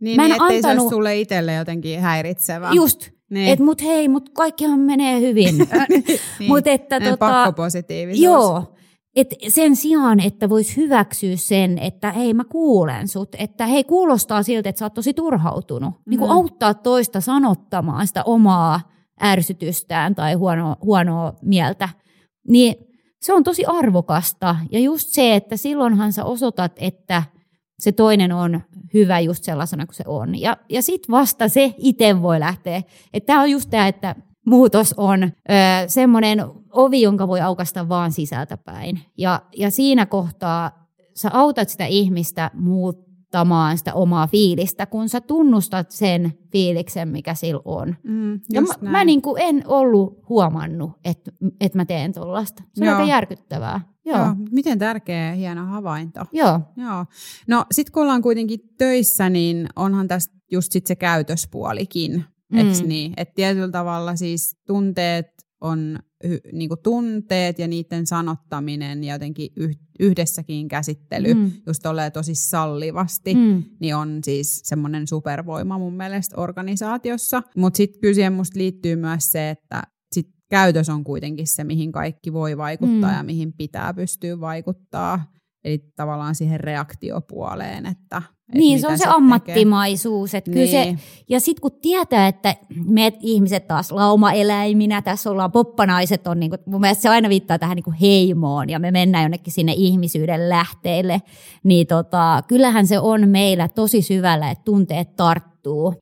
Niin, 0.00 0.16
mä 0.16 0.22
en 0.22 0.30
niin 0.30 0.42
ettei 0.42 0.56
antanut... 0.56 0.76
se 0.76 0.82
olisi 0.82 0.94
sulle 0.94 1.20
itselle 1.20 1.54
jotenkin 1.54 2.00
häiritsevä. 2.00 2.70
Just, 2.74 3.10
niin. 3.30 3.52
että 3.52 3.64
mut 3.64 3.82
hei, 3.82 4.08
mut 4.08 4.28
kaikkihan 4.28 4.80
menee 4.80 5.20
hyvin. 5.20 5.58
niin, 6.38 6.48
mut 6.48 6.66
että, 6.66 7.00
tota, 7.00 7.16
pakkopositiivisuus. 7.16 8.24
Joo, 8.24 8.76
et 9.16 9.34
sen 9.48 9.76
sijaan, 9.76 10.20
että 10.20 10.48
vois 10.48 10.76
hyväksyä 10.76 11.36
sen, 11.36 11.78
että 11.78 12.12
hei 12.12 12.34
mä 12.34 12.44
kuulen 12.44 13.08
sut, 13.08 13.34
että 13.38 13.66
hei 13.66 13.84
kuulostaa 13.84 14.42
siltä, 14.42 14.68
että 14.68 14.78
sä 14.78 14.84
oot 14.84 14.94
tosi 14.94 15.14
turhautunut. 15.14 15.90
Mm. 15.90 16.10
Niin 16.10 16.18
kuin 16.18 16.30
auttaa 16.30 16.74
toista 16.74 17.20
sanottamaan 17.20 18.06
sitä 18.06 18.22
omaa 18.24 18.80
ärsytystään 19.22 20.14
tai 20.14 20.34
huonoa, 20.34 20.76
huonoa 20.82 21.32
mieltä. 21.42 21.88
Niin 22.48 22.74
se 23.20 23.32
on 23.32 23.44
tosi 23.44 23.64
arvokasta. 23.64 24.56
Ja 24.70 24.80
just 24.80 25.08
se, 25.08 25.34
että 25.34 25.56
silloinhan 25.56 26.12
sä 26.12 26.24
osoitat, 26.24 26.72
että 26.76 27.22
se 27.78 27.92
toinen 27.92 28.32
on 28.32 28.60
hyvä 28.94 29.20
just 29.20 29.44
sellaisena 29.44 29.86
kuin 29.86 29.94
se 29.94 30.04
on. 30.06 30.40
Ja, 30.40 30.56
ja 30.68 30.82
sitten 30.82 31.12
vasta 31.12 31.48
se 31.48 31.74
itse 31.78 32.22
voi 32.22 32.40
lähteä. 32.40 32.82
Tämä 33.26 33.40
on 33.40 33.50
just 33.50 33.70
tämä, 33.70 33.88
että 33.88 34.14
muutos 34.46 34.94
on 34.96 35.30
semmoinen 35.86 36.44
ovi, 36.72 37.02
jonka 37.02 37.28
voi 37.28 37.40
aukasta 37.40 37.88
vaan 37.88 38.12
sisältäpäin. 38.12 39.00
Ja, 39.18 39.42
ja 39.56 39.70
siinä 39.70 40.06
kohtaa 40.06 40.86
sä 41.14 41.30
autat 41.32 41.68
sitä 41.68 41.86
ihmistä 41.86 42.50
muuttamaan 43.26 43.78
sitä 43.78 43.94
omaa 43.94 44.26
fiilistä, 44.26 44.86
kun 44.86 45.08
sä 45.08 45.20
tunnustat 45.20 45.90
sen 45.90 46.32
fiiliksen, 46.52 47.08
mikä 47.08 47.34
sillä 47.34 47.60
on. 47.64 47.96
Mm, 48.02 48.40
ja 48.52 48.60
mä, 48.60 48.68
mä 48.80 49.04
niin 49.04 49.22
kuin 49.22 49.42
en 49.42 49.62
ollut 49.66 50.28
huomannut, 50.28 50.92
että, 51.04 51.32
että 51.60 51.78
mä 51.78 51.84
teen 51.84 52.12
tuollaista. 52.12 52.62
Se 52.74 52.84
on 52.84 52.86
Joo. 52.86 52.96
aika 52.96 53.08
järkyttävää. 53.08 53.80
Joo. 54.04 54.18
Joo. 54.18 54.34
Miten 54.50 54.78
tärkeä 54.78 55.32
hieno 55.32 55.66
havainto. 55.66 56.20
Joo. 56.32 56.60
Joo. 56.76 57.06
No 57.48 57.64
sitten 57.72 57.92
kun 57.92 58.02
ollaan 58.02 58.22
kuitenkin 58.22 58.60
töissä, 58.78 59.30
niin 59.30 59.66
onhan 59.76 60.08
tässä 60.08 60.32
just 60.52 60.72
sit 60.72 60.86
se 60.86 60.96
käytöspuolikin. 60.96 62.24
Mm. 62.52 62.58
Eks 62.58 62.82
niin? 62.82 63.12
Että 63.16 63.34
tietyllä 63.34 63.70
tavalla 63.70 64.16
siis 64.16 64.56
tunteet 64.66 65.26
on 65.66 65.98
hy- 66.26 66.52
niinku 66.52 66.76
tunteet 66.76 67.58
ja 67.58 67.68
niiden 67.68 68.06
sanottaminen 68.06 69.04
ja 69.04 69.14
jotenkin 69.14 69.48
yh- 69.56 69.78
yhdessäkin 70.00 70.68
käsittely 70.68 71.34
Mm. 71.34 71.52
just 71.66 71.82
tolleen 71.82 72.12
tosi 72.12 72.34
sallivasti, 72.34 73.34
Mm. 73.34 73.62
niin 73.80 73.96
on 73.96 74.18
siis 74.24 74.60
semmoinen 74.64 75.06
supervoima 75.06 75.78
mun 75.78 75.94
mielestä 75.96 76.40
organisaatiossa. 76.40 77.42
Mutta 77.56 77.76
sitten 77.76 78.00
kyllä 78.00 78.14
siihen 78.14 78.32
musta 78.32 78.58
liittyy 78.58 78.96
myös 78.96 79.24
se, 79.32 79.50
että 79.50 79.82
sit 80.12 80.28
käytös 80.50 80.88
on 80.88 81.04
kuitenkin 81.04 81.46
se, 81.46 81.64
mihin 81.64 81.92
kaikki 81.92 82.32
voi 82.32 82.56
vaikuttaa 82.56 83.10
mm. 83.10 83.16
ja 83.16 83.22
mihin 83.22 83.52
pitää 83.52 83.94
pystyä 83.94 84.40
vaikuttaa. 84.40 85.32
Eli 85.66 85.78
tavallaan 85.96 86.34
siihen 86.34 86.60
reaktiopuoleen, 86.60 87.86
että 87.86 88.22
et 88.48 88.54
Niin, 88.54 88.80
se 88.80 88.88
on 88.88 88.98
se 88.98 89.04
ammattimaisuus. 89.08 90.34
Että 90.34 90.50
kyllä 90.50 90.66
se, 90.66 90.84
Niin. 90.84 90.98
ja 91.28 91.40
sitten 91.40 91.60
kun 91.60 91.80
tietää, 91.82 92.28
että 92.28 92.54
me 92.84 93.12
ihmiset 93.20 93.68
taas 93.68 93.92
laumaeläiminä, 93.92 95.02
tässä 95.02 95.30
ollaan 95.30 95.52
poppanaiset, 95.52 96.26
on 96.26 96.40
niinku, 96.40 96.56
mun 96.66 96.80
mielestä 96.80 97.02
se 97.02 97.08
aina 97.08 97.28
viittaa 97.28 97.58
tähän 97.58 97.74
niinku 97.76 97.94
heimoon 98.00 98.70
ja 98.70 98.78
me 98.78 98.90
mennään 98.90 99.24
jonnekin 99.24 99.52
sinne 99.52 99.72
ihmisyyden 99.76 100.48
lähteille, 100.48 101.22
niin 101.62 101.86
tota, 101.86 102.42
kyllähän 102.48 102.86
se 102.86 102.98
on 102.98 103.28
meillä 103.28 103.68
tosi 103.68 104.02
syvällä, 104.02 104.50
että 104.50 104.64
tunteet 104.64 105.16
tarttuu. 105.16 105.55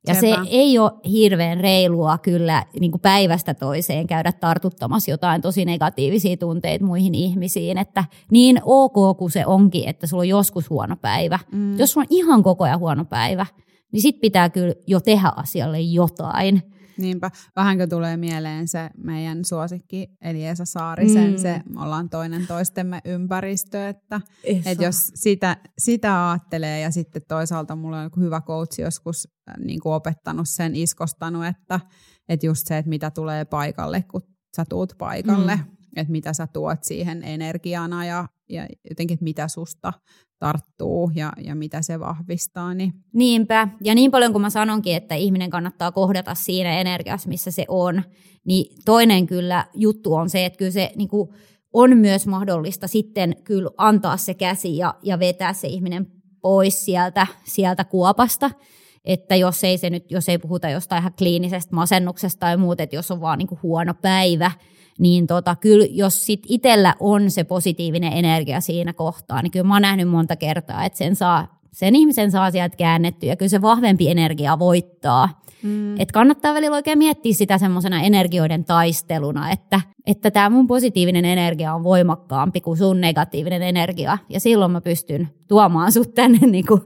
Ja 0.07 0.13
Sepä. 0.13 0.43
se 0.43 0.49
ei 0.49 0.79
ole 0.79 0.91
hirveän 1.11 1.59
reilua 1.59 2.17
kyllä 2.17 2.65
niin 2.79 2.91
kuin 2.91 3.01
päivästä 3.01 3.53
toiseen 3.53 4.07
käydä 4.07 4.31
tartuttamassa 4.31 5.11
jotain 5.11 5.41
tosi 5.41 5.65
negatiivisia 5.65 6.37
tunteita 6.37 6.85
muihin 6.85 7.15
ihmisiin, 7.15 7.77
että 7.77 8.03
niin 8.31 8.59
ok 8.63 9.17
kuin 9.17 9.31
se 9.31 9.45
onkin, 9.45 9.89
että 9.89 10.07
sulla 10.07 10.21
on 10.21 10.27
joskus 10.27 10.69
huono 10.69 10.95
päivä. 10.95 11.39
Mm. 11.51 11.79
Jos 11.79 11.91
sulla 11.91 12.05
on 12.11 12.17
ihan 12.17 12.43
koko 12.43 12.63
ajan 12.63 12.79
huono 12.79 13.05
päivä, 13.05 13.45
niin 13.91 14.01
sit 14.01 14.21
pitää 14.21 14.49
kyllä 14.49 14.73
jo 14.87 14.99
tehdä 14.99 15.31
asialle 15.35 15.79
jotain. 15.79 16.61
Niinpä. 16.97 17.31
Vähänkö 17.55 17.87
tulee 17.87 18.17
mieleen 18.17 18.67
se 18.67 18.89
meidän 18.97 19.45
suosikki 19.45 20.07
Eliesa 20.21 20.65
Saarisen, 20.65 21.31
Mm. 21.31 21.37
se 21.37 21.61
ollaan 21.77 22.09
toinen 22.09 22.47
toistemme 22.47 23.01
ympäristö, 23.05 23.87
että 23.89 24.21
Esa. 24.43 24.69
et 24.69 24.81
jos 24.81 25.11
sitä, 25.15 25.57
sitä 25.77 26.29
ajattelee 26.31 26.79
ja 26.79 26.91
sitten 26.91 27.21
toisaalta 27.27 27.75
mulla 27.75 27.97
on 27.97 28.03
joku 28.03 28.19
hyvä 28.19 28.41
coach 28.41 28.79
joskus 28.79 29.27
äh, 29.49 29.55
niin 29.57 29.79
kuin 29.79 29.93
opettanut 29.93 30.49
sen, 30.49 30.75
iskostanut, 30.75 31.45
että, 31.45 31.79
että 32.29 32.45
just 32.45 32.67
se, 32.67 32.77
että 32.77 32.89
mitä 32.89 33.11
tulee 33.11 33.45
paikalle, 33.45 34.03
kun 34.11 34.21
sä 34.55 34.65
tuut 34.69 34.93
paikalle, 34.97 35.55
mm. 35.55 35.63
että 35.95 36.11
mitä 36.11 36.33
sä 36.33 36.47
tuot 36.47 36.83
siihen 36.83 37.23
energiana 37.23 38.05
ja, 38.05 38.27
ja 38.49 38.67
jotenkin, 38.89 39.15
että 39.15 39.23
mitä 39.23 39.47
susta 39.47 39.93
tarttuu 40.39 41.11
ja, 41.15 41.33
ja 41.43 41.55
mitä 41.55 41.81
se 41.81 41.99
vahvistaa, 41.99 42.73
niin 42.73 42.93
Niinpä. 43.13 43.67
Ja 43.83 43.95
niin 43.95 44.11
paljon 44.11 44.31
kuin 44.31 44.41
mä 44.41 44.49
sanonkin, 44.49 44.95
että 44.95 45.15
ihminen 45.15 45.49
kannattaa 45.49 45.91
kohdata 45.91 46.35
siinä 46.35 46.79
energiassa, 46.79 47.29
missä 47.29 47.51
se 47.51 47.65
on, 47.67 48.03
niin 48.45 48.75
toinen 48.85 49.27
kyllä 49.27 49.65
juttu 49.73 50.13
on 50.13 50.29
se, 50.29 50.45
että 50.45 50.57
kyllä 50.57 50.71
se 50.71 50.91
niin 50.95 51.09
kuin 51.09 51.29
on 51.73 51.97
myös 51.97 52.27
mahdollista 52.27 52.87
sitten 52.87 53.35
kyllä 53.43 53.69
antaa 53.77 54.17
se 54.17 54.33
käsi 54.33 54.77
ja, 54.77 54.95
ja 55.03 55.19
vetää 55.19 55.53
se 55.53 55.67
ihminen 55.67 56.07
pois 56.41 56.85
sieltä, 56.85 57.27
sieltä 57.43 57.83
kuopasta. 57.83 58.51
Että 59.05 59.35
jos 59.35 59.63
ei, 59.63 59.77
se 59.77 59.89
nyt, 59.89 60.11
jos 60.11 60.29
ei 60.29 60.37
puhuta 60.37 60.69
jostain 60.69 61.01
ihan 61.01 61.13
kliinisestä 61.17 61.75
masennuksesta 61.75 62.39
tai 62.39 62.57
muuta, 62.57 62.83
että 62.83 62.95
jos 62.95 63.11
on 63.11 63.21
vaan 63.21 63.37
niin 63.37 63.47
kuin 63.47 63.59
huono 63.63 63.93
päivä, 63.93 64.51
niin 64.99 65.27
tota, 65.27 65.55
kyllä 65.55 65.85
jos 65.89 66.25
sit 66.25 66.43
itsellä 66.47 66.95
on 66.99 67.31
se 67.31 67.43
positiivinen 67.43 68.13
energia 68.13 68.61
siinä 68.61 68.93
kohtaa, 68.93 69.41
niin 69.41 69.51
kyllä 69.51 69.67
mä 69.67 69.75
oon 69.75 69.81
nähnyt 69.81 70.09
monta 70.09 70.35
kertaa, 70.35 70.85
että 70.85 70.97
sen, 70.97 71.15
saa, 71.15 71.59
sen 71.73 71.95
ihmisen 71.95 72.31
saa 72.31 72.51
sieltä 72.51 72.77
käännettyä 72.77 73.29
ja 73.29 73.35
kyllä 73.35 73.49
se 73.49 73.61
vahvempi 73.61 74.09
energia 74.09 74.59
voittaa. 74.59 75.41
mm. 75.63 75.99
Et 75.99 76.11
kannattaa 76.11 76.53
välillä 76.53 76.75
oikein 76.75 76.97
miettiä 76.97 77.33
sitä 77.33 77.57
semmoisena 77.57 78.01
energioiden 78.01 78.65
taisteluna, 78.65 79.51
että 79.51 79.81
että 80.05 80.31
tämä 80.31 80.49
mun 80.49 80.67
positiivinen 80.67 81.25
energia 81.25 81.73
on 81.73 81.83
voimakkaampi 81.83 82.61
kuin 82.61 82.77
sun 82.77 83.01
negatiivinen 83.01 83.61
energia. 83.61 84.17
Ja 84.29 84.39
silloin 84.39 84.71
mä 84.71 84.81
pystyn 84.81 85.29
tuomaan 85.47 85.91
sut 85.91 86.13
tänne 86.13 86.39
niinku 86.47 86.81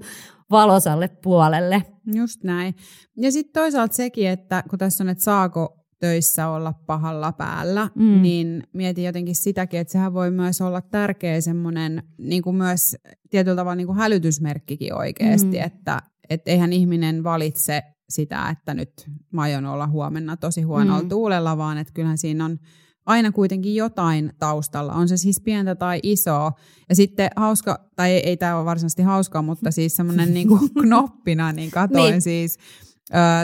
valosalle 0.51 1.07
puolelle. 1.07 1.83
Just 2.15 2.43
näin. 2.43 2.75
Ja 3.17 3.31
sitten 3.31 3.61
toisaalta 3.61 3.95
sekin, 3.95 4.29
että 4.29 4.63
kun 4.69 4.79
tässä 4.79 5.03
on, 5.03 5.09
että 5.09 5.23
saako 5.23 5.78
töissä 5.99 6.47
olla 6.47 6.73
pahalla 6.85 7.31
päällä, 7.31 7.89
Mm. 7.95 8.21
niin 8.21 8.63
mietin 8.73 9.03
jotenkin 9.05 9.35
sitäkin, 9.35 9.79
että 9.79 9.91
sehän 9.91 10.13
voi 10.13 10.31
myös 10.31 10.61
olla 10.61 10.81
tärkeä 10.81 11.41
semmoinen 11.41 12.03
niin 12.17 12.41
kuin 12.41 12.55
myös 12.55 12.95
tietyllä 13.29 13.55
tavalla 13.55 13.75
niin 13.75 13.87
kuin 13.87 13.97
hälytysmerkkikin 13.97 14.93
oikeasti, 14.93 15.57
Mm. 15.57 15.63
että 15.65 16.01
et 16.29 16.41
eihän 16.47 16.73
ihminen 16.73 17.23
valitse 17.23 17.83
sitä, 18.09 18.49
että 18.49 18.73
nyt 18.73 19.07
mä 19.31 19.41
aion 19.41 19.65
olla 19.65 19.87
huomenna 19.87 20.37
tosi 20.37 20.61
huonolla 20.61 21.03
Mm. 21.03 21.09
tuulella, 21.09 21.57
vaan 21.57 21.77
että 21.77 21.93
kyllähän 21.93 22.17
siinä 22.17 22.45
on 22.45 22.59
aina 23.05 23.31
kuitenkin 23.31 23.75
jotain 23.75 24.33
taustalla, 24.39 24.93
on 24.93 25.07
se 25.07 25.17
siis 25.17 25.41
pientä 25.41 25.75
tai 25.75 25.99
isoa. 26.03 26.51
Ja 26.89 26.95
sitten 26.95 27.29
hauska, 27.35 27.89
tai 27.95 28.11
ei, 28.11 28.29
ei 28.29 28.37
tämä 28.37 28.57
ole 28.57 28.65
varsinaisesti 28.65 29.01
hauskaa, 29.01 29.41
mutta 29.41 29.71
siis 29.71 29.95
semmoinen 29.95 30.33
niinku 30.33 30.59
knoppina, 30.81 31.51
niin 31.51 31.71
katoin 31.71 32.01
Niin. 32.03 32.11
niin. 32.11 32.21
siis 32.21 32.57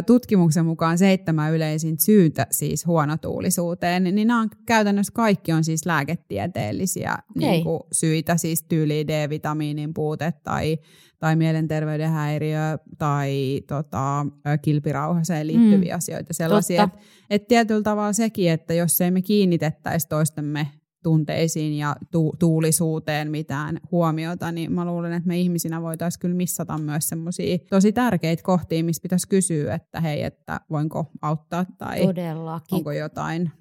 tutkimuksen 0.06 0.66
mukaan 0.66 0.98
seitsemän 0.98 1.54
yleisin 1.54 2.00
syytä 2.00 2.48
siis 2.52 2.86
huonotuulisuuteen, 2.86 4.04
niin 4.04 4.28
nämä 4.28 4.42
on 4.42 4.50
käytännössä 4.66 5.14
kaikki 5.14 5.52
on 5.52 5.64
siis 5.64 5.86
lääketieteellisiä 5.86 7.18
niin 7.36 7.64
kuin 7.64 7.80
syitä, 7.92 8.38
siis 8.38 8.64
tyyli 8.64 9.08
D-vitamiinin 9.08 9.94
puute 9.94 10.34
tai, 10.44 10.78
tai 11.20 11.36
mielenterveyden 11.36 12.10
häiriö 12.10 12.78
tai 12.98 13.62
tota, 13.68 14.26
kilpirauhaseen 14.62 15.48
liittyviä 15.48 15.94
mm. 15.94 15.98
asioita, 15.98 16.34
sellaisia, 16.34 16.84
että 16.84 17.00
et 17.30 17.48
tietyllä 17.48 17.82
tavalla 17.82 18.14
sekin, 18.14 18.52
että 18.52 18.74
jos 18.74 19.02
ei 19.02 19.12
me 19.12 19.22
kiinnitettäisi 19.22 20.08
toistemme 20.08 20.68
tunteisiin 21.06 21.74
ja 21.78 21.96
tu- 22.12 22.36
tuulisuuteen 22.40 23.32
mitään 23.32 23.80
huomiota, 23.92 24.52
niin 24.52 24.72
mä 24.72 24.86
luulen, 24.86 25.14
että 25.14 25.28
me 25.28 25.40
ihmisinä 25.40 25.82
voitaisiin 25.82 26.20
kyllä 26.20 26.36
missata 26.36 26.78
myös 26.78 27.08
semmoisia 27.08 27.58
tosi 27.70 27.92
tärkeitä 27.92 28.44
kohtia, 28.44 28.84
missä 28.84 29.02
pitäisi 29.02 29.28
kysyä, 29.28 29.74
että 29.74 30.02
hei, 30.02 30.24
että 30.24 30.62
voinko 30.70 31.06
auttaa 31.22 31.66
tai 31.78 32.02
Todellakin. 32.02 32.76
onko 32.76 32.92
jotain. 32.92 33.52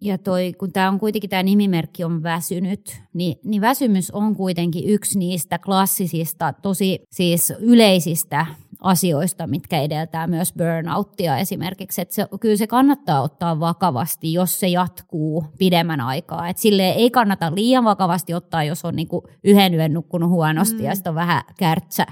Ja 0.00 0.18
toi, 0.18 0.52
kun 0.58 0.72
tämä 0.72 0.88
on 0.88 0.98
kuitenkin 0.98 1.30
tämä 1.30 1.42
nimimerkki 1.42 2.04
on 2.04 2.22
väsynyt, 2.22 3.00
niin, 3.14 3.36
niin 3.44 3.60
väsymys 3.62 4.10
on 4.10 4.36
kuitenkin 4.36 4.88
yksi 4.88 5.18
niistä 5.18 5.58
klassisista, 5.58 6.52
tosi 6.52 6.98
siis 7.12 7.52
yleisistä 7.60 8.46
asioista, 8.80 9.46
mitkä 9.46 9.80
edeltää 9.80 10.26
myös 10.26 10.52
burnouttia 10.52 11.38
esimerkiksi. 11.38 12.00
Et 12.00 12.10
se, 12.10 12.26
kyllä 12.40 12.56
se 12.56 12.66
kannattaa 12.66 13.22
ottaa 13.22 13.60
vakavasti, 13.60 14.32
jos 14.32 14.60
se 14.60 14.68
jatkuu 14.68 15.44
pidemmän 15.58 16.00
aikaa. 16.00 16.48
Et 16.48 16.58
sille 16.58 16.88
ei 16.88 17.10
kannata 17.10 17.54
liian 17.54 17.84
vakavasti 17.84 18.34
ottaa, 18.34 18.64
jos 18.64 18.84
on 18.84 18.96
niinku 18.96 19.28
yhden 19.44 19.74
yön 19.74 19.92
nukkunut 19.92 20.30
huonosti 20.30 20.78
mm. 20.78 20.84
ja 20.84 20.94
sitten 20.94 21.10
on 21.10 21.14
vähän 21.14 21.42
kärtsä 21.58 22.06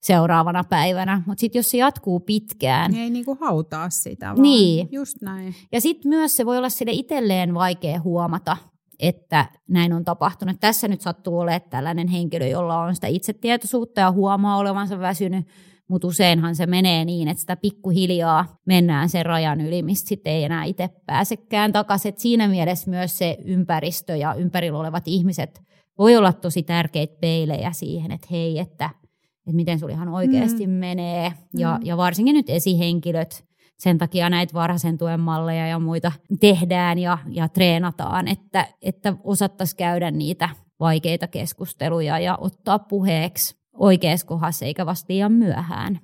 seuraavana 0.00 0.64
päivänä. 0.64 1.22
Mutta 1.26 1.40
sitten 1.40 1.58
jos 1.58 1.70
se 1.70 1.76
jatkuu 1.78 2.20
pitkään, 2.20 2.90
Niin 2.90 3.02
ei 3.02 3.10
niinku 3.10 3.38
hautaa 3.40 3.90
sitä, 3.90 4.26
vaan 4.26 4.42
Niin. 4.42 4.88
just 4.92 5.16
näin. 5.22 5.54
ja 5.72 5.80
sitten 5.80 6.08
myös 6.08 6.36
se 6.36 6.46
voi 6.46 6.58
olla 6.58 6.68
sille 6.68 6.92
itselleen 6.92 7.54
vaikea 7.54 8.00
huomata, 8.00 8.56
että 8.98 9.46
näin 9.68 9.92
on 9.92 10.04
tapahtunut. 10.04 10.56
Tässä 10.60 10.88
nyt 10.88 11.00
sattuu 11.00 11.38
olemaan 11.38 11.70
tällainen 11.70 12.08
henkilö, 12.08 12.46
jolla 12.46 12.78
on 12.80 12.94
sitä 12.94 13.06
itsetietoisuutta 13.06 14.00
ja 14.00 14.10
huomaa 14.10 14.56
olevansa 14.56 14.98
väsynyt, 14.98 15.46
mutta 15.90 16.06
useinhan 16.06 16.56
se 16.56 16.66
menee 16.66 17.04
niin, 17.04 17.28
että 17.28 17.40
sitä 17.40 17.56
pikkuhiljaa 17.56 18.46
mennään 18.66 19.08
sen 19.08 19.26
rajan 19.26 19.60
yli, 19.60 19.82
mistä 19.82 20.08
sitten 20.08 20.32
ei 20.32 20.44
enää 20.44 20.64
itse 20.64 20.88
pääsekään 21.06 21.72
takaisin. 21.72 22.08
Et 22.08 22.18
siinä 22.18 22.48
mielessä 22.48 22.90
myös 22.90 23.18
se 23.18 23.38
ympäristö 23.44 24.16
ja 24.16 24.34
ympärillä 24.34 24.78
olevat 24.78 25.08
ihmiset 25.08 25.62
voi 25.98 26.16
olla 26.16 26.32
tosi 26.32 26.62
tärkeitä 26.62 27.16
peilejä 27.20 27.72
siihen, 27.72 28.12
että 28.12 28.26
hei, 28.30 28.58
että, 28.58 28.90
että 29.38 29.52
miten 29.52 29.78
sulla 29.78 29.92
ihan 29.92 30.08
oikeasti 30.08 30.66
mm. 30.66 30.72
menee. 30.72 31.32
Ja, 31.54 31.78
mm. 31.78 31.86
ja 31.86 31.96
varsinkin 31.96 32.34
nyt 32.34 32.50
esihenkilöt, 32.50 33.44
sen 33.78 33.98
takia 33.98 34.30
näitä 34.30 34.54
varhaisen 34.54 34.98
tuen 34.98 35.20
malleja 35.20 35.66
ja 35.66 35.78
muita 35.78 36.12
tehdään 36.40 36.98
ja, 36.98 37.18
ja 37.28 37.48
treenataan, 37.48 38.28
että, 38.28 38.66
että 38.82 39.16
osattaisiin 39.24 39.76
käydä 39.76 40.10
niitä 40.10 40.48
vaikeita 40.80 41.28
keskusteluja 41.28 42.18
ja 42.18 42.38
ottaa 42.40 42.78
puheeksi 42.78 43.59
oikeassa 43.80 44.26
kohdassa 44.26 44.64
eikä 44.64 44.86
vasta 44.86 45.06
liian 45.08 45.32
myöhään. 45.32 46.00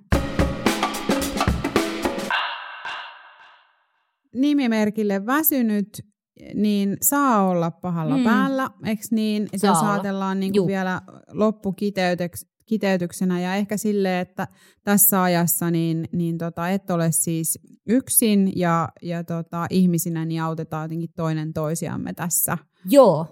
Nimimerkille 4.34 5.26
väsynyt, 5.26 5.88
niin 6.54 6.96
saa 7.02 7.48
olla 7.48 7.70
pahalla 7.70 8.16
mm. 8.16 8.24
päällä, 8.24 8.70
eikö 8.84 9.02
niin? 9.10 9.48
Saa 9.56 9.70
jos 9.70 9.82
ajatellaan 9.82 10.40
niin 10.40 10.52
kuin 10.52 10.66
vielä 10.66 11.02
loppukiteytyksenä 11.32 13.40
ja 13.40 13.54
ehkä 13.54 13.76
sille, 13.76 14.20
että 14.20 14.48
tässä 14.84 15.22
ajassa 15.22 15.70
niin, 15.70 16.08
niin 16.12 16.38
tota, 16.38 16.68
et 16.68 16.90
ole 16.90 17.12
siis 17.12 17.58
yksin 17.88 18.52
ja, 18.56 18.88
ja 19.02 19.24
tota, 19.24 19.66
ihmisinä 19.70 20.24
niin 20.24 20.42
autetaan 20.42 20.84
jotenkin 20.84 21.10
toinen 21.16 21.52
toisiamme 21.52 22.12
tässä. 22.12 22.58
Joo, 22.90 23.26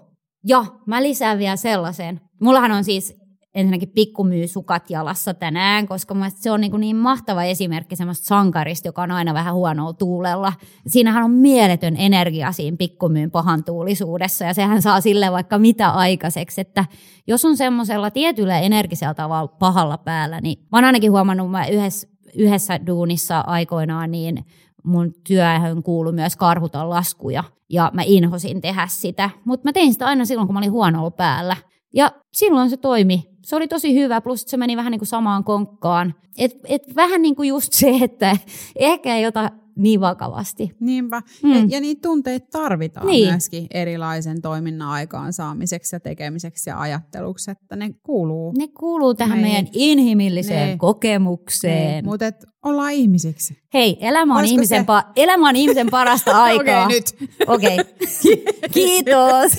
ja 0.47 0.65
mä 0.85 1.03
lisään 1.03 1.39
vielä 1.39 1.55
sellaisen. 1.55 2.21
Mullahan 2.41 2.71
on 2.71 2.83
siis 2.83 3.24
ensinnäkin 3.55 3.89
pikkumyy 3.89 4.47
sukat 4.47 4.89
jalassa 4.89 5.33
tänään, 5.33 5.87
koska 5.87 6.15
se 6.35 6.51
on 6.51 6.61
niin, 6.61 6.79
niin 6.79 6.95
mahtava 6.95 7.43
esimerkki 7.43 7.95
semmoista 7.95 8.25
sankarista, 8.25 8.87
joka 8.87 9.01
on 9.01 9.11
aina 9.11 9.33
vähän 9.33 9.53
huonoa 9.53 9.93
tuulella. 9.93 10.53
Siinähän 10.87 11.23
on 11.23 11.31
mieletön 11.31 11.95
energia 11.97 12.51
siinä 12.51 12.77
pikkumyyn 12.77 13.31
pahan 13.31 13.63
tuulisuudessa 13.63 14.45
ja 14.45 14.53
sehän 14.53 14.81
saa 14.81 15.01
sille 15.01 15.31
vaikka 15.31 15.59
mitä 15.59 15.89
aikaiseksi, 15.89 16.61
että 16.61 16.85
jos 17.27 17.45
on 17.45 17.57
semmoisella 17.57 18.11
tietyllä 18.11 18.59
energisellä 18.59 19.13
tavalla 19.13 19.47
pahalla 19.47 19.97
päällä, 19.97 20.41
niin 20.41 20.59
mä 20.71 20.77
oon 20.77 20.85
ainakin 20.85 21.11
huomannut, 21.11 21.51
mä 21.51 21.67
yhdessä, 21.67 22.07
yhdessä 22.35 22.79
duunissa 22.87 23.39
aikoinaan, 23.39 24.11
niin 24.11 24.45
mun 24.83 25.13
työhön 25.27 25.83
kuului 25.83 26.13
myös 26.13 26.35
karhuta 26.35 26.89
laskuja 26.89 27.43
ja 27.69 27.91
mä 27.93 28.01
inhosin 28.05 28.61
tehdä 28.61 28.87
sitä, 28.87 29.29
mutta 29.45 29.67
mä 29.67 29.73
tein 29.73 29.93
sitä 29.93 30.05
aina 30.05 30.25
silloin, 30.25 30.47
kun 30.47 30.53
mä 30.53 30.59
olin 30.59 30.71
huonolla 30.71 31.11
päällä. 31.11 31.57
Ja 31.95 32.11
silloin 32.33 32.69
se 32.69 32.77
toimi. 32.77 33.23
Se 33.45 33.55
oli 33.55 33.67
tosi 33.67 33.93
hyvä, 33.93 34.21
plus 34.21 34.43
se 34.47 34.57
meni 34.57 34.77
vähän 34.77 34.91
niin 34.91 34.99
kuin 34.99 35.07
samaan 35.07 35.43
konkkaan. 35.43 36.15
Et, 36.37 36.51
et 36.63 36.81
vähän 36.95 37.21
niin 37.21 37.35
kuin 37.35 37.49
just 37.49 37.73
se, 37.73 37.89
että 38.01 38.37
ehkä 38.75 39.15
ei 39.15 39.25
ota 39.25 39.51
niin 39.75 39.99
vakavasti. 39.99 40.71
Niinpä. 40.79 41.21
Mm. 41.43 41.53
Ja, 41.53 41.65
ja 41.67 41.81
niitä 41.81 42.01
tunteita 42.01 42.47
tarvitaan 42.51 43.07
niin. 43.07 43.31
myöskin 43.31 43.67
erilaisen 43.71 44.41
toiminnan 44.41 44.89
aikaansaamiseksi 44.89 45.95
ja 45.95 45.99
tekemiseksi 45.99 46.69
ja 46.69 46.79
ajatteluksi, 46.79 47.51
että 47.51 47.75
ne 47.75 47.89
kuuluu. 48.03 48.53
Ne 48.57 48.67
kuuluu 48.67 49.13
tähän 49.13 49.39
meihin. 49.39 49.53
meidän 49.53 49.69
inhimilliseen 49.73 50.69
ne. 50.69 50.77
kokemukseen. 50.77 52.03
Ne. 52.03 52.09
Mutta 52.09 52.25
ollaan 52.65 52.91
ihmisiksi. 52.91 53.57
Hei, 53.73 53.97
elämä 54.01 54.37
on, 54.37 54.45
ihmisen, 54.45 54.85
se? 54.85 54.91
pa- 54.91 55.11
elämä 55.15 55.49
on 55.49 55.55
ihmisen 55.55 55.89
parasta 55.89 56.31
aikaa. 56.43 56.85
Okei, 56.85 56.97
okay, 56.97 57.21
nyt. 57.27 57.31
Okei. 57.47 57.79
Okay. 57.79 58.69
Kiitos. 58.73 59.51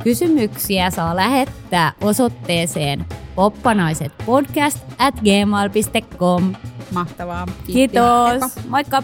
Kysymyksiä 0.04 0.90
saa 0.90 1.16
lähettää 1.16 1.92
osoitteeseen 2.00 3.04
poppanaisetpodcast 3.34 4.78
at 4.98 5.14
gmail.com. 5.14 6.54
Mahtavaa. 6.92 7.46
Kiitos. 7.66 8.66
Moikka. 8.68 9.02